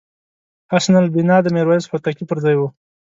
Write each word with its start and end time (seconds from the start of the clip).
حسن 0.71 0.93
البناء 1.03 1.39
د 1.43 1.47
میرویس 1.55 1.85
هوتکي 1.87 2.23
پرځای 2.29 2.55
وو. 2.57 2.67